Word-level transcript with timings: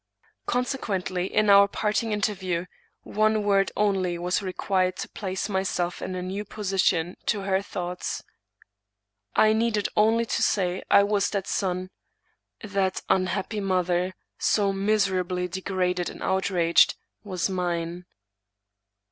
Consequently, 0.47 1.31
in 1.31 1.47
our 1.47 1.67
parting 1.67 2.11
interview, 2.11 2.65
one 3.03 3.43
word 3.43 3.71
only 3.77 4.17
was 4.17 4.41
required 4.41 4.95
to 4.95 5.07
place 5.07 5.47
myself 5.47 6.01
in 6.01 6.15
a 6.15 6.23
new 6.23 6.43
position 6.43 7.15
to 7.27 7.41
her 7.41 7.61
thoughts. 7.61 8.23
I 9.35 9.53
needed 9.53 9.89
only 9.95 10.25
to 10.25 10.41
say 10.41 10.81
I 10.89 11.03
was 11.03 11.29
that 11.29 11.45
son; 11.45 11.91
that 12.63 13.01
unhappy 13.09 13.59
mother, 13.59 14.15
so 14.39 14.73
miserably 14.73 15.47
degraded 15.47 16.09
and 16.09 16.23
outraged, 16.23 16.95
was 17.23 17.47
mine. 17.47 18.05